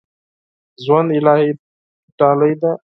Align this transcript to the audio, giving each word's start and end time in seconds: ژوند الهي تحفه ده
ژوند 0.83 1.09
الهي 1.17 1.49
تحفه 2.17 2.51
ده 2.61 2.71